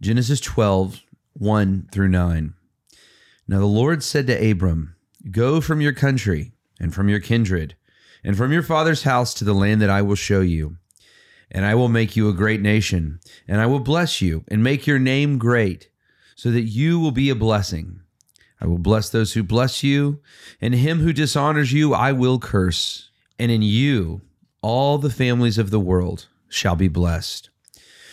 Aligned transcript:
Genesis 0.00 0.38
12, 0.40 1.02
1 1.32 1.88
through 1.90 2.08
9. 2.08 2.54
Now 3.48 3.58
the 3.58 3.66
Lord 3.66 4.04
said 4.04 4.28
to 4.28 4.50
Abram, 4.50 4.94
Go 5.32 5.60
from 5.60 5.80
your 5.80 5.92
country 5.92 6.52
and 6.78 6.94
from 6.94 7.08
your 7.08 7.18
kindred 7.18 7.74
and 8.22 8.36
from 8.36 8.52
your 8.52 8.62
father's 8.62 9.02
house 9.02 9.34
to 9.34 9.44
the 9.44 9.54
land 9.54 9.82
that 9.82 9.90
I 9.90 10.02
will 10.02 10.14
show 10.14 10.40
you. 10.40 10.76
And 11.50 11.64
I 11.64 11.74
will 11.74 11.88
make 11.88 12.14
you 12.14 12.28
a 12.28 12.34
great 12.34 12.60
nation, 12.60 13.18
and 13.48 13.60
I 13.60 13.66
will 13.66 13.80
bless 13.80 14.20
you 14.20 14.44
and 14.48 14.62
make 14.62 14.86
your 14.86 14.98
name 14.98 15.38
great, 15.38 15.88
so 16.36 16.50
that 16.52 16.62
you 16.62 17.00
will 17.00 17.10
be 17.10 17.30
a 17.30 17.34
blessing. 17.34 18.00
I 18.60 18.66
will 18.66 18.78
bless 18.78 19.08
those 19.08 19.32
who 19.32 19.42
bless 19.42 19.82
you, 19.82 20.20
and 20.60 20.74
him 20.74 21.00
who 21.00 21.12
dishonors 21.12 21.72
you 21.72 21.94
I 21.94 22.12
will 22.12 22.38
curse. 22.38 23.10
And 23.38 23.50
in 23.50 23.62
you 23.62 24.20
all 24.62 24.98
the 24.98 25.10
families 25.10 25.58
of 25.58 25.70
the 25.70 25.80
world 25.80 26.26
shall 26.48 26.76
be 26.76 26.88
blessed. 26.88 27.50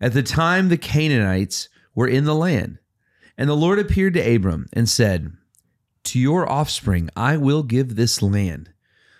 At 0.00 0.14
the 0.14 0.22
time, 0.22 0.68
the 0.68 0.78
Canaanites 0.78 1.68
were 1.94 2.08
in 2.08 2.24
the 2.24 2.34
land. 2.34 2.78
And 3.36 3.48
the 3.48 3.56
Lord 3.56 3.78
appeared 3.78 4.14
to 4.14 4.34
Abram 4.34 4.66
and 4.72 4.88
said, 4.88 5.32
To 6.04 6.18
your 6.18 6.50
offspring 6.50 7.10
I 7.16 7.36
will 7.36 7.62
give 7.62 7.96
this 7.96 8.22
land. 8.22 8.70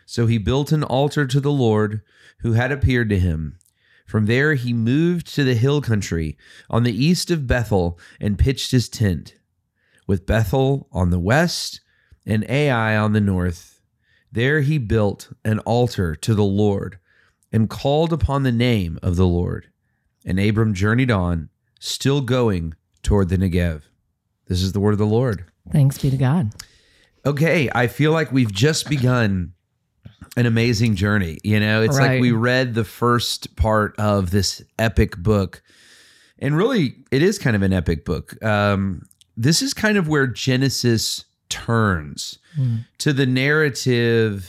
So 0.06 0.26
he 0.26 0.38
built 0.38 0.72
an 0.72 0.82
altar 0.82 1.26
to 1.26 1.40
the 1.40 1.52
Lord 1.52 2.02
who 2.40 2.52
had 2.52 2.72
appeared 2.72 3.08
to 3.10 3.18
him. 3.18 3.58
From 4.06 4.26
there 4.26 4.54
he 4.54 4.72
moved 4.72 5.32
to 5.34 5.44
the 5.44 5.54
hill 5.54 5.80
country 5.80 6.36
on 6.68 6.82
the 6.82 6.92
east 6.92 7.30
of 7.30 7.46
Bethel 7.46 7.98
and 8.20 8.38
pitched 8.38 8.72
his 8.72 8.88
tent, 8.88 9.36
with 10.06 10.26
Bethel 10.26 10.88
on 10.90 11.10
the 11.10 11.20
west 11.20 11.80
and 12.26 12.44
Ai 12.50 12.96
on 12.96 13.12
the 13.12 13.20
north. 13.20 13.80
There 14.32 14.62
he 14.62 14.78
built 14.78 15.32
an 15.44 15.60
altar 15.60 16.16
to 16.16 16.34
the 16.34 16.42
Lord 16.42 16.98
and 17.52 17.70
called 17.70 18.12
upon 18.12 18.42
the 18.42 18.52
name 18.52 18.98
of 19.02 19.16
the 19.16 19.26
Lord. 19.26 19.69
And 20.30 20.38
Abram 20.38 20.74
journeyed 20.74 21.10
on, 21.10 21.48
still 21.80 22.20
going 22.20 22.74
toward 23.02 23.28
the 23.30 23.36
Negev. 23.36 23.82
This 24.46 24.62
is 24.62 24.70
the 24.72 24.78
word 24.78 24.92
of 24.92 24.98
the 24.98 25.04
Lord. 25.06 25.44
Thanks 25.72 25.98
be 25.98 26.08
to 26.08 26.16
God. 26.16 26.52
Okay, 27.26 27.68
I 27.74 27.88
feel 27.88 28.12
like 28.12 28.30
we've 28.30 28.52
just 28.52 28.88
begun 28.88 29.54
an 30.36 30.46
amazing 30.46 30.94
journey. 30.94 31.38
You 31.42 31.58
know, 31.58 31.82
it's 31.82 31.98
Right. 31.98 32.12
like 32.12 32.20
we 32.20 32.30
read 32.30 32.74
the 32.74 32.84
first 32.84 33.56
part 33.56 33.96
of 33.98 34.30
this 34.30 34.62
epic 34.78 35.16
book. 35.16 35.62
And 36.38 36.56
really, 36.56 36.94
it 37.10 37.22
is 37.22 37.36
kind 37.38 37.56
of 37.56 37.62
an 37.62 37.72
epic 37.72 38.04
book. 38.04 38.42
Um, 38.44 39.02
this 39.36 39.62
is 39.62 39.74
kind 39.74 39.98
of 39.98 40.06
where 40.06 40.28
Genesis 40.28 41.24
turns 41.48 42.38
to 42.98 43.12
the 43.12 43.26
narrative 43.26 44.48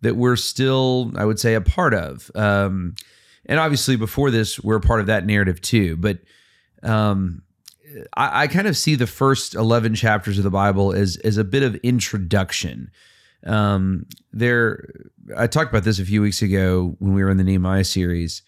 that 0.00 0.16
we're 0.16 0.36
still, 0.36 1.12
I 1.16 1.26
would 1.26 1.38
say, 1.38 1.54
a 1.54 1.60
part 1.60 1.92
of. 1.92 2.30
Um, 2.34 2.94
and 3.50 3.58
obviously, 3.60 3.96
before 3.96 4.30
this, 4.30 4.58
we're 4.60 4.80
part 4.80 5.00
of 5.00 5.06
that 5.06 5.26
narrative 5.26 5.60
too. 5.60 5.96
But 5.96 6.20
um, 6.82 7.42
I, 8.16 8.42
I 8.42 8.46
kind 8.46 8.66
of 8.66 8.76
see 8.76 8.94
the 8.94 9.06
first 9.06 9.54
11 9.54 9.94
chapters 9.96 10.38
of 10.38 10.44
the 10.44 10.50
Bible 10.50 10.92
as, 10.92 11.16
as 11.18 11.36
a 11.36 11.44
bit 11.44 11.62
of 11.62 11.74
introduction. 11.82 12.90
Um, 13.44 14.06
there, 14.32 14.88
I 15.36 15.46
talked 15.46 15.70
about 15.70 15.84
this 15.84 15.98
a 15.98 16.04
few 16.04 16.22
weeks 16.22 16.42
ago 16.42 16.94
when 16.98 17.12
we 17.14 17.22
were 17.24 17.30
in 17.30 17.36
the 17.38 17.44
Nehemiah 17.44 17.84
series. 17.84 18.42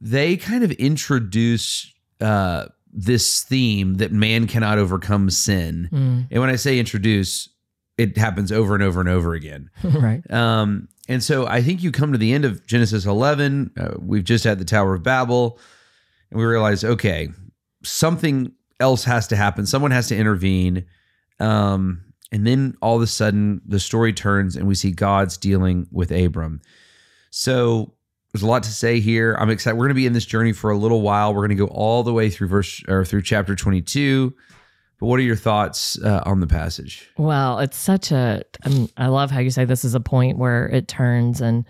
They 0.00 0.36
kind 0.36 0.62
of 0.62 0.72
introduce 0.72 1.92
uh, 2.20 2.66
this 2.92 3.42
theme 3.44 3.94
that 3.94 4.12
man 4.12 4.46
cannot 4.46 4.78
overcome 4.78 5.30
sin. 5.30 5.88
Mm, 5.92 6.26
And 6.30 6.40
when 6.40 6.50
I 6.50 6.56
say 6.56 6.78
introduce, 6.78 7.48
it 7.96 8.16
happens 8.16 8.52
over 8.52 8.74
and 8.74 8.82
over 8.82 9.00
and 9.00 9.08
over 9.08 9.34
again. 9.34 9.70
right. 9.84 10.22
Um, 10.30 10.88
and 11.08 11.22
so 11.22 11.46
I 11.46 11.62
think 11.62 11.82
you 11.82 11.90
come 11.90 12.12
to 12.12 12.18
the 12.18 12.32
end 12.32 12.44
of 12.44 12.66
Genesis 12.66 13.06
11. 13.06 13.72
Uh, 13.78 13.94
we've 13.98 14.24
just 14.24 14.44
had 14.44 14.58
the 14.58 14.64
Tower 14.64 14.94
of 14.94 15.02
Babel, 15.02 15.58
and 16.30 16.38
we 16.38 16.44
realize, 16.44 16.84
okay, 16.84 17.28
something 17.82 18.52
else 18.78 19.04
has 19.04 19.26
to 19.28 19.36
happen. 19.36 19.66
Someone 19.66 19.90
has 19.90 20.08
to 20.08 20.16
intervene. 20.16 20.84
Um, 21.40 22.04
and 22.30 22.46
then 22.46 22.76
all 22.82 22.96
of 22.96 23.02
a 23.02 23.06
sudden, 23.06 23.62
the 23.66 23.80
story 23.80 24.12
turns, 24.12 24.54
and 24.54 24.68
we 24.68 24.74
see 24.74 24.90
God's 24.90 25.38
dealing 25.38 25.86
with 25.90 26.10
Abram. 26.10 26.60
So 27.30 27.94
there's 28.32 28.42
a 28.42 28.46
lot 28.46 28.62
to 28.64 28.70
say 28.70 29.00
here. 29.00 29.34
I'm 29.40 29.48
excited. 29.48 29.76
We're 29.76 29.86
going 29.86 29.90
to 29.90 29.94
be 29.94 30.06
in 30.06 30.12
this 30.12 30.26
journey 30.26 30.52
for 30.52 30.70
a 30.70 30.76
little 30.76 31.00
while. 31.00 31.32
We're 31.32 31.46
going 31.46 31.56
to 31.56 31.66
go 31.66 31.72
all 31.72 32.02
the 32.02 32.12
way 32.12 32.28
through 32.28 32.48
verse 32.48 32.82
or 32.86 33.04
through 33.04 33.22
chapter 33.22 33.56
22. 33.56 34.34
But 35.00 35.06
what 35.06 35.20
are 35.20 35.22
your 35.22 35.36
thoughts 35.36 35.98
uh, 36.02 36.22
on 36.26 36.40
the 36.40 36.46
passage? 36.46 37.08
Well, 37.16 37.60
it's 37.60 37.76
such 37.76 38.10
a. 38.10 38.42
I, 38.64 38.68
mean, 38.68 38.88
I 38.96 39.06
love 39.06 39.30
how 39.30 39.40
you 39.40 39.50
say 39.50 39.64
this 39.64 39.84
is 39.84 39.94
a 39.94 40.00
point 40.00 40.38
where 40.38 40.66
it 40.68 40.88
turns 40.88 41.40
and 41.40 41.64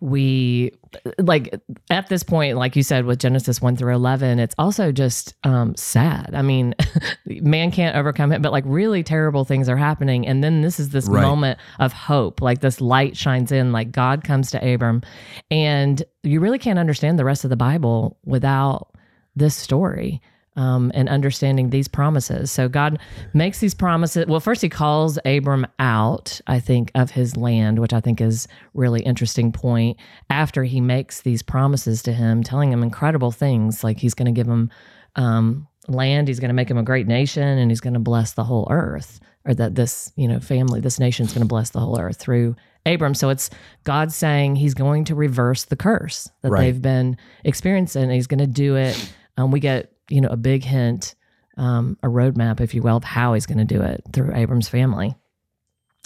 we 0.00 0.72
like 1.18 1.54
at 1.90 2.08
this 2.08 2.22
point 2.22 2.56
like 2.56 2.74
you 2.74 2.82
said 2.82 3.04
with 3.04 3.18
genesis 3.18 3.60
1 3.60 3.76
through 3.76 3.94
11 3.94 4.38
it's 4.38 4.54
also 4.56 4.90
just 4.90 5.34
um 5.44 5.76
sad 5.76 6.30
i 6.34 6.40
mean 6.40 6.74
man 7.26 7.70
can't 7.70 7.94
overcome 7.96 8.32
it 8.32 8.40
but 8.40 8.50
like 8.50 8.64
really 8.66 9.02
terrible 9.02 9.44
things 9.44 9.68
are 9.68 9.76
happening 9.76 10.26
and 10.26 10.42
then 10.42 10.62
this 10.62 10.80
is 10.80 10.88
this 10.88 11.06
Right. 11.06 11.20
moment 11.22 11.58
of 11.80 11.92
hope 11.92 12.40
like 12.40 12.60
this 12.60 12.80
light 12.80 13.14
shines 13.14 13.52
in 13.52 13.72
like 13.72 13.92
god 13.92 14.24
comes 14.24 14.50
to 14.52 14.74
abram 14.74 15.02
and 15.50 16.02
you 16.22 16.40
really 16.40 16.58
can't 16.58 16.78
understand 16.78 17.18
the 17.18 17.24
rest 17.24 17.44
of 17.44 17.50
the 17.50 17.56
bible 17.56 18.16
without 18.24 18.88
this 19.36 19.54
story 19.54 20.22
um, 20.60 20.92
and 20.94 21.08
understanding 21.08 21.70
these 21.70 21.88
promises. 21.88 22.52
So 22.52 22.68
God 22.68 22.98
makes 23.32 23.60
these 23.60 23.74
promises. 23.74 24.26
Well, 24.26 24.40
first 24.40 24.60
he 24.60 24.68
calls 24.68 25.18
Abram 25.24 25.66
out, 25.78 26.38
I 26.46 26.60
think, 26.60 26.90
of 26.94 27.10
his 27.10 27.34
land, 27.36 27.78
which 27.78 27.94
I 27.94 28.00
think 28.00 28.20
is 28.20 28.46
really 28.74 29.00
interesting 29.00 29.52
point. 29.52 29.96
After 30.28 30.64
he 30.64 30.80
makes 30.80 31.22
these 31.22 31.42
promises 31.42 32.02
to 32.02 32.12
him, 32.12 32.42
telling 32.42 32.70
him 32.72 32.82
incredible 32.82 33.30
things, 33.30 33.82
like 33.82 33.98
he's 33.98 34.12
going 34.14 34.26
to 34.32 34.38
give 34.38 34.46
him 34.46 34.70
um, 35.16 35.66
land, 35.88 36.28
he's 36.28 36.40
going 36.40 36.50
to 36.50 36.54
make 36.54 36.70
him 36.70 36.78
a 36.78 36.82
great 36.82 37.06
nation, 37.06 37.42
and 37.42 37.70
he's 37.70 37.80
going 37.80 37.94
to 37.94 38.00
bless 38.00 38.32
the 38.32 38.44
whole 38.44 38.68
earth, 38.70 39.18
or 39.46 39.54
that 39.54 39.74
this 39.74 40.12
you 40.16 40.28
know 40.28 40.40
family, 40.40 40.80
this 40.80 41.00
nation's 41.00 41.32
going 41.32 41.40
to 41.42 41.48
bless 41.48 41.70
the 41.70 41.80
whole 41.80 41.98
earth 41.98 42.18
through 42.18 42.54
Abram. 42.84 43.14
So 43.14 43.30
it's 43.30 43.48
God 43.84 44.12
saying 44.12 44.56
he's 44.56 44.74
going 44.74 45.04
to 45.06 45.14
reverse 45.14 45.64
the 45.64 45.76
curse 45.76 46.28
that 46.42 46.50
Right. 46.50 46.64
they've 46.64 46.82
been 46.82 47.16
experiencing. 47.44 48.02
And 48.04 48.12
he's 48.12 48.26
going 48.26 48.40
to 48.40 48.46
do 48.46 48.76
it. 48.76 48.96
Um, 49.36 49.50
we 49.50 49.60
get 49.60 49.92
you 50.10 50.20
know 50.20 50.28
a 50.28 50.36
big 50.36 50.64
hint, 50.64 51.14
um, 51.56 51.96
a 52.02 52.08
roadmap, 52.08 52.60
if 52.60 52.74
you 52.74 52.82
will, 52.82 52.96
of 52.96 53.04
how 53.04 53.34
he's 53.34 53.46
going 53.46 53.58
to 53.58 53.64
do 53.64 53.80
it 53.82 54.02
through 54.12 54.34
Abram's 54.34 54.68
family. 54.68 55.14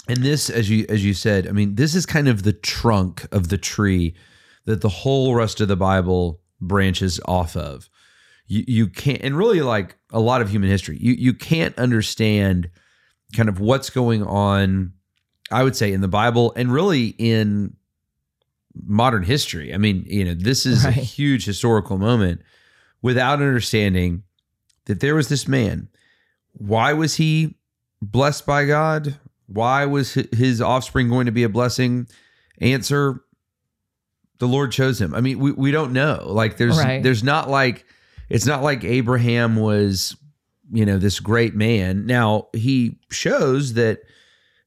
And 0.07 0.17
this, 0.17 0.49
as 0.49 0.69
you 0.69 0.85
as 0.89 1.03
you 1.03 1.13
said, 1.13 1.47
I 1.47 1.51
mean, 1.51 1.75
this 1.75 1.95
is 1.95 2.05
kind 2.05 2.27
of 2.27 2.43
the 2.43 2.53
trunk 2.53 3.27
of 3.31 3.49
the 3.49 3.57
tree 3.57 4.15
that 4.65 4.81
the 4.81 4.89
whole 4.89 5.33
rest 5.35 5.61
of 5.61 5.67
the 5.67 5.75
Bible 5.75 6.41
branches 6.61 7.19
off 7.25 7.55
of. 7.55 7.89
You 8.47 8.63
you 8.67 8.87
can't, 8.87 9.21
and 9.23 9.35
really 9.37 9.61
like 9.61 9.97
a 10.11 10.19
lot 10.19 10.41
of 10.41 10.49
human 10.49 10.69
history, 10.69 10.97
you 11.01 11.13
you 11.13 11.33
can't 11.33 11.75
understand 11.79 12.69
kind 13.35 13.49
of 13.49 13.59
what's 13.59 13.89
going 13.89 14.21
on. 14.23 14.93
I 15.51 15.63
would 15.63 15.75
say 15.75 15.91
in 15.91 16.01
the 16.01 16.07
Bible 16.07 16.53
and 16.55 16.71
really 16.71 17.15
in 17.17 17.75
modern 18.83 19.23
history. 19.23 19.73
I 19.73 19.77
mean, 19.77 20.03
you 20.07 20.25
know, 20.25 20.33
this 20.33 20.65
is 20.65 20.83
Right. 20.85 20.97
a 20.97 20.99
huge 20.99 21.45
historical 21.45 21.97
moment 21.97 22.41
without 23.05 23.33
understanding 23.33 24.23
that 24.85 24.99
there 24.99 25.13
was 25.13 25.29
this 25.29 25.47
man. 25.47 25.87
Why 26.53 26.93
was 26.93 27.17
he 27.17 27.55
blessed 28.01 28.47
by 28.47 28.65
God? 28.65 29.19
Why 29.45 29.85
was 29.85 30.15
his 30.15 30.59
offspring 30.59 31.07
going 31.07 31.27
to 31.27 31.31
be 31.31 31.43
a 31.43 31.49
blessing? 31.49 32.07
Answer: 32.59 33.21
The 34.39 34.47
Lord 34.47 34.71
chose 34.71 34.99
him. 34.99 35.13
I 35.13 35.21
mean, 35.21 35.37
we, 35.37 35.51
we 35.51 35.69
don't 35.69 35.93
know. 35.93 36.23
Like, 36.25 36.57
there's 36.57 36.79
Right. 36.79 37.03
there's 37.03 37.23
not 37.23 37.47
like 37.47 37.85
it's 38.27 38.47
not 38.47 38.63
like 38.63 38.83
Abraham 38.83 39.55
was, 39.55 40.17
you 40.71 40.83
know, 40.83 40.97
this 40.97 41.19
great 41.19 41.53
man. 41.53 42.07
Now 42.07 42.47
he 42.53 42.97
shows 43.11 43.75
that 43.75 43.99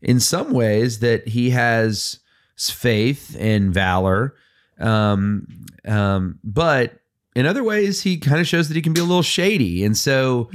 in 0.00 0.20
some 0.20 0.52
ways 0.52 1.00
that 1.00 1.26
he 1.26 1.50
has 1.50 2.20
faith 2.56 3.36
and 3.36 3.74
valor, 3.74 4.36
um, 4.78 5.48
um, 5.84 6.38
but 6.44 7.00
in 7.34 7.46
other 7.46 7.64
ways 7.64 8.02
he 8.02 8.18
kind 8.18 8.40
of 8.40 8.46
shows 8.46 8.68
that 8.68 8.74
he 8.74 8.82
can 8.82 8.92
be 8.92 9.00
a 9.00 9.04
little 9.04 9.22
shady. 9.22 9.84
And 9.84 9.96
so 9.96 10.50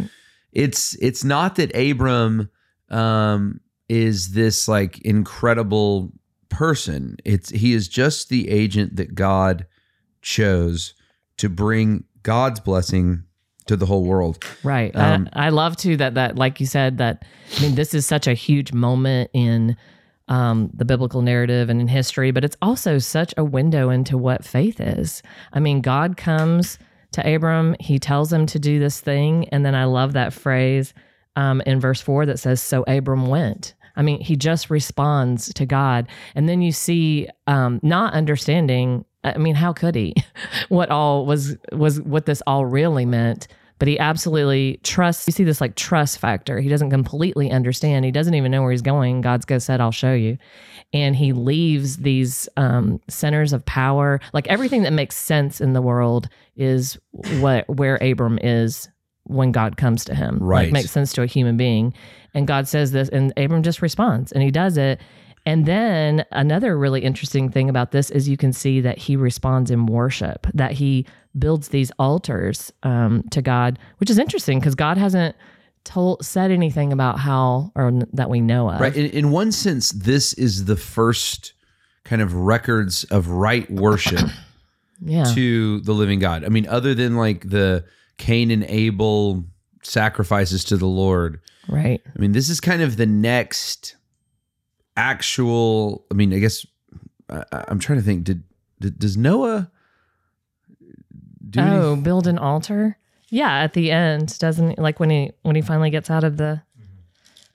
it's 0.51 0.95
it's 1.01 1.23
not 1.23 1.55
that 1.55 1.75
Abram 1.75 2.49
um, 2.89 3.59
is 3.89 4.31
this 4.31 4.67
like 4.67 4.99
incredible 5.01 6.11
person. 6.49 7.17
It's 7.25 7.49
he 7.49 7.73
is 7.73 7.87
just 7.87 8.29
the 8.29 8.49
agent 8.49 8.95
that 8.97 9.15
God 9.15 9.65
chose 10.21 10.93
to 11.37 11.49
bring 11.49 12.05
God's 12.21 12.59
blessing 12.59 13.23
to 13.65 13.75
the 13.75 13.85
whole 13.85 14.03
world. 14.03 14.43
Right. 14.63 14.95
Um, 14.95 15.29
I, 15.33 15.47
I 15.47 15.49
love 15.49 15.77
too 15.77 15.97
that 15.97 16.15
that 16.15 16.35
like 16.35 16.59
you 16.59 16.65
said 16.65 16.97
that 16.97 17.23
I 17.57 17.61
mean 17.61 17.75
this 17.75 17.93
is 17.93 18.05
such 18.05 18.27
a 18.27 18.33
huge 18.33 18.73
moment 18.73 19.29
in 19.33 19.77
um, 20.27 20.69
the 20.73 20.85
biblical 20.85 21.21
narrative 21.21 21.69
and 21.69 21.81
in 21.81 21.87
history, 21.87 22.31
but 22.31 22.43
it's 22.43 22.57
also 22.61 22.97
such 22.97 23.33
a 23.37 23.43
window 23.43 23.89
into 23.89 24.17
what 24.17 24.45
faith 24.45 24.79
is. 24.79 25.21
I 25.51 25.59
mean, 25.59 25.81
God 25.81 26.17
comes 26.17 26.79
to 27.13 27.35
Abram, 27.35 27.75
he 27.79 27.99
tells 27.99 28.31
him 28.33 28.45
to 28.47 28.59
do 28.59 28.79
this 28.79 28.99
thing, 28.99 29.47
and 29.49 29.65
then 29.65 29.75
I 29.75 29.85
love 29.85 30.13
that 30.13 30.33
phrase 30.33 30.93
um, 31.35 31.61
in 31.65 31.79
verse 31.79 32.01
four 32.01 32.25
that 32.25 32.39
says, 32.39 32.61
"So 32.61 32.83
Abram 32.87 33.27
went." 33.27 33.73
I 33.95 34.01
mean, 34.01 34.19
he 34.21 34.35
just 34.35 34.69
responds 34.69 35.53
to 35.53 35.65
God, 35.65 36.07
and 36.35 36.49
then 36.49 36.61
you 36.61 36.71
see 36.71 37.27
um, 37.47 37.79
not 37.83 38.13
understanding. 38.13 39.05
I 39.23 39.37
mean, 39.37 39.55
how 39.55 39.73
could 39.73 39.95
he? 39.95 40.15
what 40.69 40.89
all 40.89 41.25
was 41.25 41.55
was 41.71 42.01
what 42.01 42.25
this 42.25 42.41
all 42.47 42.65
really 42.65 43.05
meant? 43.05 43.47
But 43.83 43.89
he 43.89 43.99
absolutely 43.99 44.79
trusts. 44.83 45.27
You 45.27 45.33
see 45.33 45.43
this 45.43 45.59
like 45.59 45.75
trust 45.75 46.19
factor. 46.19 46.61
He 46.61 46.69
doesn't 46.69 46.89
completely 46.89 47.51
understand. 47.51 48.05
He 48.05 48.11
doesn't 48.11 48.33
even 48.33 48.49
know 48.49 48.61
where 48.61 48.71
he's 48.71 48.81
going. 48.81 49.19
God's 49.19 49.43
go 49.43 49.59
said, 49.59 49.81
"I'll 49.81 49.91
show 49.91 50.13
you," 50.13 50.37
and 50.93 51.17
he 51.17 51.33
leaves 51.33 51.97
these 51.97 52.47
um, 52.55 53.01
centers 53.09 53.51
of 53.51 53.65
power. 53.65 54.21
Like 54.31 54.47
everything 54.47 54.83
that 54.83 54.93
makes 54.93 55.17
sense 55.17 55.59
in 55.59 55.73
the 55.73 55.81
world 55.81 56.29
is 56.55 56.97
what 57.41 57.67
where 57.67 57.97
Abram 57.97 58.39
is 58.41 58.87
when 59.25 59.51
God 59.51 59.75
comes 59.75 60.05
to 60.05 60.15
him. 60.15 60.37
Right. 60.39 60.67
Like 60.67 60.71
makes 60.71 60.91
sense 60.91 61.11
to 61.15 61.21
a 61.21 61.25
human 61.25 61.57
being. 61.57 61.93
And 62.33 62.47
God 62.47 62.69
says 62.69 62.93
this, 62.93 63.09
and 63.09 63.33
Abram 63.35 63.63
just 63.63 63.81
responds 63.81 64.31
and 64.31 64.41
he 64.41 64.49
does 64.49 64.77
it. 64.77 65.01
And 65.45 65.65
then 65.65 66.23
another 66.31 66.77
really 66.77 67.01
interesting 67.01 67.49
thing 67.49 67.69
about 67.69 67.91
this 67.91 68.09
is 68.11 68.29
you 68.29 68.37
can 68.37 68.53
see 68.53 68.79
that 68.79 68.97
he 68.97 69.17
responds 69.17 69.71
in 69.71 69.87
worship, 69.87 70.47
that 70.53 70.71
he 70.71 71.05
builds 71.37 71.69
these 71.69 71.91
altars 71.99 72.71
um, 72.83 73.23
to 73.31 73.41
God, 73.41 73.79
which 73.97 74.09
is 74.09 74.17
interesting 74.19 74.59
because 74.59 74.75
God 74.75 74.97
hasn't 74.97 75.35
told 75.83 76.23
said 76.25 76.49
anything 76.51 76.93
about 76.93 77.19
how 77.19 77.71
or 77.75 77.91
that 78.13 78.29
we 78.29 78.39
know 78.39 78.69
of. 78.69 78.79
Right. 78.79 78.95
In, 78.95 79.07
in 79.07 79.31
one 79.31 79.51
sense, 79.51 79.89
this 79.91 80.33
is 80.33 80.65
the 80.65 80.77
first 80.77 81.53
kind 82.05 82.21
of 82.21 82.33
records 82.33 83.03
of 83.05 83.27
right 83.29 83.69
worship 83.71 84.29
Yeah. 85.05 85.25
to 85.33 85.81
the 85.81 85.91
living 85.93 86.19
God. 86.19 86.45
I 86.45 86.49
mean, 86.49 86.67
other 86.67 86.93
than 86.93 87.17
like 87.17 87.49
the 87.49 87.83
Cain 88.17 88.51
and 88.51 88.63
Abel 88.65 89.43
sacrifices 89.81 90.63
to 90.65 90.77
the 90.77 90.85
Lord. 90.87 91.41
right. 91.67 92.01
I 92.05 92.19
mean, 92.19 92.31
this 92.31 92.49
is 92.49 92.61
kind 92.61 92.81
of 92.81 92.95
the 92.95 93.05
next 93.05 93.95
actual. 94.95 96.05
I 96.11 96.13
mean, 96.13 96.33
I 96.33 96.39
guess 96.39 96.65
I, 97.29 97.43
I'm 97.51 97.79
trying 97.79 97.99
to 97.99 98.05
think. 98.05 98.23
Did, 98.23 98.43
did 98.79 98.99
does 98.99 99.17
Noah? 99.17 99.71
Do 101.53 101.61
oh, 101.61 101.95
build 101.95 102.27
an 102.27 102.37
altar. 102.37 102.97
Yeah, 103.29 103.63
at 103.63 103.73
the 103.73 103.91
end, 103.91 104.37
doesn't 104.39 104.77
like 104.77 104.99
when 104.99 105.09
he 105.09 105.31
when 105.43 105.55
he 105.55 105.61
finally 105.61 105.89
gets 105.89 106.09
out 106.09 106.23
of 106.23 106.37
the. 106.37 106.61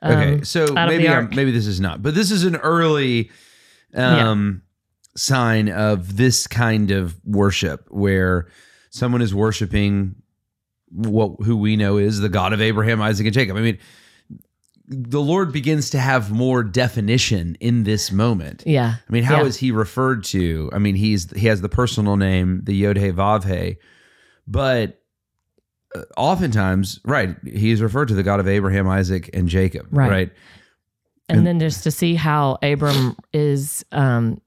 Okay, 0.02 0.34
um, 0.34 0.44
so 0.44 0.72
maybe 0.72 1.08
I'm, 1.08 1.28
maybe 1.30 1.50
this 1.50 1.66
is 1.66 1.80
not, 1.80 2.02
but 2.02 2.14
this 2.14 2.30
is 2.30 2.44
an 2.44 2.56
early 2.56 3.30
um, 3.94 4.62
sign 5.16 5.68
of 5.68 6.16
this 6.16 6.46
kind 6.46 6.92
of 6.92 7.16
worship 7.24 7.86
where 7.90 8.48
someone 8.90 9.20
is 9.20 9.34
worshiping 9.34 10.14
what 10.90 11.32
who 11.44 11.56
we 11.56 11.76
know 11.76 11.98
is 11.98 12.20
the 12.20 12.28
God 12.28 12.52
of 12.52 12.60
Abraham, 12.60 13.02
Isaac, 13.02 13.26
and 13.26 13.34
Jacob. 13.34 13.56
I 13.56 13.60
mean, 13.60 13.78
the 14.90 15.20
Lord 15.20 15.52
begins 15.52 15.90
to 15.90 15.98
have 15.98 16.30
more 16.30 16.62
definition 16.64 17.56
in 17.60 17.84
this 17.84 18.10
moment. 18.10 18.62
Yeah. 18.66 18.94
I 19.08 19.12
mean, 19.12 19.22
how 19.22 19.44
is 19.44 19.60
Yeah. 19.60 19.66
he 19.66 19.72
referred 19.72 20.24
to? 20.24 20.70
I 20.72 20.78
mean, 20.78 20.94
he's 20.94 21.30
he 21.36 21.46
has 21.48 21.60
the 21.60 21.68
personal 21.68 22.16
name, 22.16 22.62
the 22.64 22.74
Yod 22.74 22.96
He 22.96 23.10
Vav 23.10 23.44
He, 23.44 23.76
but 24.46 25.00
uh, 25.94 26.02
oftentimes, 26.16 27.00
right, 27.04 27.36
he 27.44 27.70
is 27.70 27.80
referred 27.82 28.08
to 28.08 28.14
the 28.14 28.22
God 28.22 28.40
of 28.40 28.48
Abraham, 28.48 28.88
Isaac, 28.88 29.30
and 29.34 29.48
Jacob, 29.48 29.86
Right. 29.90 30.10
right? 30.10 30.32
and 31.28 31.38
And- 31.38 31.46
then 31.46 31.60
just 31.60 31.82
to 31.84 31.90
see 31.90 32.14
how 32.14 32.58
Abram 32.62 33.14
is 33.34 33.84
um 33.92 34.40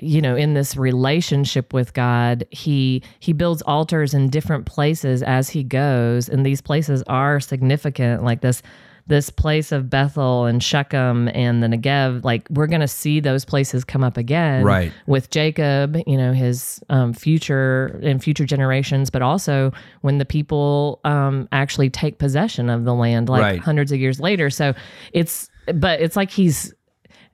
you 0.00 0.22
know 0.22 0.36
in 0.36 0.54
this 0.54 0.76
relationship 0.76 1.74
with 1.74 1.92
God 1.92 2.46
he 2.50 3.02
he 3.20 3.32
builds 3.34 3.60
altars 3.62 4.14
in 4.14 4.28
different 4.30 4.64
places 4.64 5.22
as 5.24 5.50
he 5.50 5.62
goes 5.64 6.28
and 6.28 6.46
these 6.46 6.60
places 6.62 7.02
are 7.08 7.40
significant 7.40 8.22
like 8.24 8.40
this 8.40 8.62
this 9.08 9.30
place 9.30 9.72
of 9.72 9.90
Bethel 9.90 10.44
and 10.44 10.62
Shechem 10.62 11.28
and 11.34 11.62
the 11.62 11.66
Negev 11.66 12.24
like 12.24 12.46
we're 12.50 12.66
going 12.66 12.80
to 12.82 12.88
see 12.88 13.20
those 13.20 13.44
places 13.44 13.84
come 13.84 14.04
up 14.04 14.16
again 14.16 14.64
Right. 14.64 14.92
with 15.06 15.30
Jacob, 15.30 15.96
you 16.06 16.16
know, 16.16 16.32
his 16.32 16.80
um, 16.90 17.12
future 17.12 17.98
and 18.02 18.22
future 18.22 18.44
generations, 18.44 19.10
but 19.10 19.22
also 19.22 19.72
when 20.02 20.18
the 20.18 20.24
people 20.24 21.00
um, 21.04 21.48
actually 21.52 21.90
take 21.90 22.18
possession 22.18 22.70
of 22.70 22.84
the 22.84 22.94
land, 22.94 23.28
like 23.28 23.42
Right. 23.42 23.60
hundreds 23.60 23.92
of 23.92 23.98
years 23.98 24.20
later. 24.20 24.50
So 24.50 24.74
it's, 25.12 25.50
but 25.74 26.00
it's 26.00 26.16
like 26.16 26.30
he's. 26.30 26.72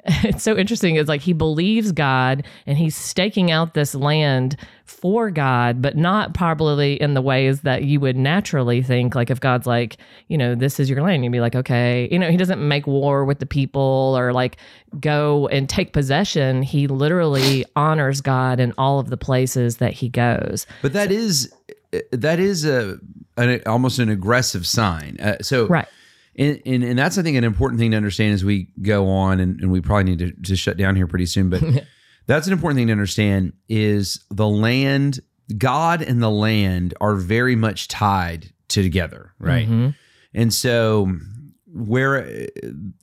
It's 0.24 0.42
so 0.42 0.56
interesting. 0.56 0.96
It's 0.96 1.08
like 1.08 1.20
he 1.20 1.32
believes 1.32 1.92
God 1.92 2.44
and 2.66 2.76
he's 2.76 2.96
staking 2.96 3.50
out 3.50 3.74
this 3.74 3.94
land 3.94 4.56
for 4.84 5.30
God, 5.30 5.80
but 5.80 5.96
not 5.96 6.34
probably 6.34 7.00
in 7.00 7.14
the 7.14 7.22
ways 7.22 7.62
that 7.62 7.84
you 7.84 8.00
would 8.00 8.16
naturally 8.16 8.82
think. 8.82 9.14
Like 9.14 9.30
if 9.30 9.40
God's 9.40 9.66
like, 9.66 9.96
you 10.28 10.36
know, 10.36 10.54
this 10.54 10.78
is 10.78 10.90
your 10.90 11.02
land, 11.02 11.24
you'd 11.24 11.32
be 11.32 11.40
like, 11.40 11.54
okay. 11.54 12.08
You 12.10 12.18
know, 12.18 12.30
he 12.30 12.36
doesn't 12.36 12.66
make 12.66 12.86
war 12.86 13.24
with 13.24 13.38
the 13.38 13.46
people 13.46 14.14
or 14.16 14.32
like 14.32 14.58
go 15.00 15.48
and 15.48 15.68
take 15.68 15.92
possession. 15.92 16.62
He 16.62 16.86
literally 16.86 17.64
honors 17.76 18.20
God 18.20 18.60
in 18.60 18.74
all 18.76 18.98
of 18.98 19.08
the 19.08 19.16
places 19.16 19.78
that 19.78 19.92
he 19.92 20.08
goes. 20.08 20.66
But 20.82 20.92
that 20.92 21.12
is 21.12 21.52
that 22.12 22.40
is 22.40 22.64
a 22.64 22.98
an, 23.36 23.62
almost 23.66 23.98
an 23.98 24.08
aggressive 24.08 24.66
sign. 24.66 25.16
Uh, 25.20 25.36
so 25.40 25.66
Right. 25.66 25.88
And, 26.36 26.60
and 26.66 26.84
and 26.84 26.98
that's 26.98 27.18
I 27.18 27.22
think 27.22 27.36
an 27.36 27.44
important 27.44 27.80
thing 27.80 27.92
to 27.92 27.96
understand 27.96 28.34
as 28.34 28.44
we 28.44 28.68
go 28.82 29.08
on, 29.08 29.40
and, 29.40 29.60
and 29.60 29.70
we 29.70 29.80
probably 29.80 30.04
need 30.04 30.18
to, 30.18 30.32
to 30.48 30.56
shut 30.56 30.76
down 30.76 30.96
here 30.96 31.06
pretty 31.06 31.26
soon. 31.26 31.50
But 31.50 31.62
that's 32.26 32.46
an 32.46 32.52
important 32.52 32.78
thing 32.78 32.88
to 32.88 32.92
understand 32.92 33.52
is 33.68 34.24
the 34.30 34.48
land, 34.48 35.20
God 35.56 36.02
and 36.02 36.22
the 36.22 36.30
land 36.30 36.94
are 37.00 37.14
very 37.16 37.56
much 37.56 37.88
tied 37.88 38.52
together, 38.68 39.32
right? 39.38 39.68
Mhm. 39.68 39.94
And 40.32 40.52
so 40.52 41.12
where 41.66 42.48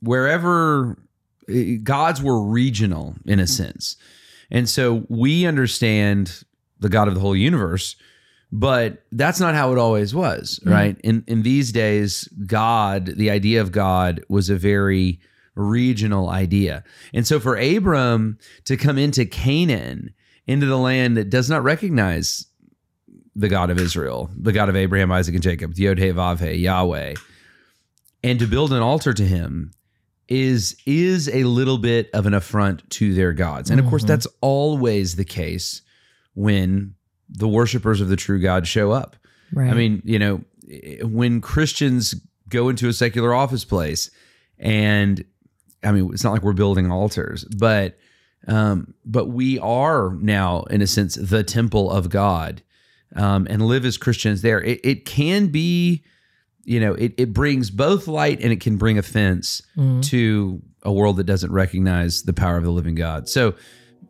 wherever 0.00 0.98
gods 1.82 2.22
were 2.22 2.42
regional 2.42 3.14
in 3.26 3.40
a 3.40 3.46
sense. 3.46 3.96
And 4.50 4.68
so 4.68 5.04
we 5.08 5.46
understand 5.46 6.44
the 6.78 6.88
God 6.88 7.08
of 7.08 7.14
the 7.14 7.20
whole 7.20 7.36
universe, 7.36 7.96
but 8.54 9.02
that's 9.12 9.40
not 9.40 9.54
how 9.54 9.72
it 9.72 9.78
always 9.78 10.14
was, 10.14 10.60
right? 10.64 10.96
In 11.02 11.24
in 11.26 11.42
these 11.42 11.72
days, 11.72 12.28
God, 12.46 13.06
the 13.06 13.30
idea 13.30 13.60
of 13.62 13.72
God 13.72 14.22
was 14.28 14.50
a 14.50 14.56
very 14.56 15.18
regional 15.54 16.28
idea. 16.28 16.84
And 17.14 17.26
so 17.26 17.40
for 17.40 17.56
Abram 17.56 18.38
to 18.66 18.76
come 18.76 18.98
into 18.98 19.24
Canaan, 19.24 20.14
into 20.46 20.66
the 20.66 20.78
land 20.78 21.16
that 21.16 21.30
does 21.30 21.48
not 21.48 21.62
recognize 21.62 22.46
the 23.34 23.48
God 23.48 23.70
of 23.70 23.78
Israel, 23.78 24.30
the 24.36 24.52
God 24.52 24.68
of 24.68 24.76
Abraham, 24.76 25.10
Isaac, 25.10 25.34
and 25.34 25.42
Jacob, 25.42 25.74
the 25.74 25.84
Yod 25.84 25.98
He 25.98 26.06
Vav 26.08 26.58
Yahweh, 26.60 27.14
and 28.22 28.38
to 28.38 28.46
build 28.46 28.72
an 28.72 28.82
altar 28.82 29.14
to 29.14 29.24
him 29.24 29.72
is 30.28 30.76
is 30.86 31.28
a 31.30 31.44
little 31.44 31.78
bit 31.78 32.10
of 32.12 32.26
an 32.26 32.34
affront 32.34 32.88
to 32.90 33.14
their 33.14 33.32
gods. 33.32 33.70
And 33.70 33.80
of 33.80 33.86
course, 33.86 34.04
Mhm. 34.04 34.08
that's 34.08 34.26
always 34.42 35.16
the 35.16 35.24
case 35.24 35.82
when 36.34 36.94
the 37.28 37.48
worshipers 37.48 38.00
of 38.00 38.08
the 38.08 38.16
true 38.16 38.40
God 38.40 38.66
show 38.66 38.90
up. 38.92 39.16
Right. 39.52 39.70
I 39.70 39.74
mean, 39.74 40.02
you 40.04 40.18
know, 40.18 40.42
when 41.02 41.40
Christians 41.40 42.14
go 42.48 42.68
into 42.68 42.88
a 42.88 42.92
secular 42.92 43.34
office 43.34 43.64
place, 43.64 44.10
and 44.58 45.24
I 45.82 45.92
mean, 45.92 46.10
it's 46.12 46.24
not 46.24 46.32
like 46.32 46.42
we're 46.42 46.52
building 46.52 46.90
altars, 46.90 47.44
but 47.44 47.98
um, 48.48 48.94
but 49.04 49.26
we 49.28 49.58
are 49.60 50.14
now, 50.20 50.62
in 50.64 50.82
a 50.82 50.86
sense, 50.86 51.14
the 51.14 51.44
temple 51.44 51.90
of 51.90 52.08
God, 52.08 52.62
um, 53.14 53.46
and 53.48 53.62
live 53.62 53.84
as 53.84 53.96
Christians 53.96 54.42
there. 54.42 54.60
It, 54.60 54.80
it 54.82 55.04
can 55.04 55.46
be, 55.48 56.02
you 56.64 56.80
know, 56.80 56.94
it, 56.94 57.14
it 57.18 57.32
brings 57.32 57.70
both 57.70 58.08
light 58.08 58.40
and 58.40 58.52
it 58.52 58.60
can 58.60 58.76
bring 58.78 58.98
offense 58.98 59.62
Mhm. 59.76 60.02
to 60.06 60.60
a 60.82 60.92
world 60.92 61.16
that 61.18 61.24
doesn't 61.24 61.52
recognize 61.52 62.22
the 62.24 62.32
power 62.32 62.56
of 62.56 62.64
the 62.64 62.72
living 62.72 62.96
God. 62.96 63.28
So, 63.28 63.54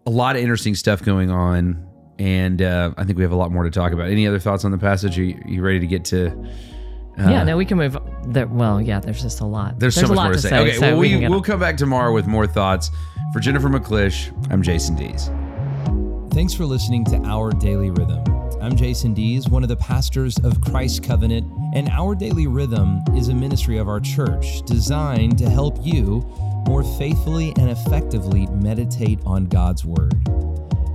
a 0.07 0.11
lot 0.11 0.35
of 0.37 0.43
interesting 0.43 0.75
stuff 0.75 1.03
going 1.03 1.31
on. 1.31 1.87
And 2.19 2.63
uh, 2.63 2.93
I 2.97 3.05
think 3.05 3.17
we 3.17 3.25
have 3.25 3.33
a 3.33 3.37
lot 3.37 3.51
more 3.51 3.65
to 3.65 3.71
talk 3.71 3.93
about. 3.93 4.09
Any 4.09 4.27
other 4.27 4.39
thoughts 4.39 4.65
on 4.65 4.71
the 4.71 4.79
passage? 4.79 5.19
Are 5.19 5.25
you, 5.25 5.41
you 5.47 5.63
ready 5.63 5.81
to 5.81 5.87
get 5.87 6.05
to? 6.07 6.29
Uh, 7.19 7.29
yeah, 7.31 7.45
no, 7.45 7.57
we 7.57 7.65
can 7.65 7.79
move. 7.79 7.97
There, 8.27 8.47
well, 8.47 8.81
yeah, 8.81 9.01
there's 9.01 9.23
just 9.23 9.41
a 9.41 9.47
lot. 9.47 9.79
There's, 9.79 9.95
so 9.95 10.07
a 10.07 10.09
much 10.09 10.17
lot 10.17 10.25
more 10.25 10.33
to 10.33 10.39
say. 10.41 10.59
Okay, 10.59 10.73
so 10.75 10.81
well, 10.81 10.99
we, 10.99 11.11
can 11.11 11.21
get 11.21 11.31
we'll 11.31 11.41
on. 11.41 11.45
come 11.45 11.61
back 11.61 11.77
tomorrow 11.77 12.13
with 12.13 12.27
more 12.27 12.47
thoughts. 12.47 12.91
For 13.33 13.41
Jennifer 13.41 13.69
McClish, 13.69 14.31
I'm 14.51 14.63
Jason 14.63 14.95
Dees. 14.95 15.31
Thanks 16.35 16.53
for 16.55 16.65
listening 16.67 17.05
to 17.07 17.17
Our 17.25 17.51
Daily 17.51 17.91
Rhythm. 17.91 18.23
I'm 18.61 18.77
Jason 18.77 19.13
Dees, 19.13 19.49
one 19.49 19.63
of 19.63 19.69
the 19.69 19.77
pastors 19.77 20.39
of 20.39 20.61
Christ 20.61 21.03
Covenant, 21.03 21.51
and 21.75 21.89
Our 21.89 22.15
Daily 22.15 22.47
Rhythm 22.47 23.01
is 23.17 23.29
a 23.29 23.35
ministry 23.35 23.79
of 23.79 23.89
our 23.89 24.01
church 24.01 24.63
designed 24.63 25.37
to 25.39 25.51
help 25.51 25.79
you 25.85 26.21
more 26.67 26.85
faithfully 26.97 27.53
and 27.57 27.71
effectively 27.71 28.47
meditate 28.47 29.19
on 29.27 29.47
God's 29.47 29.85
Word. 29.85 30.15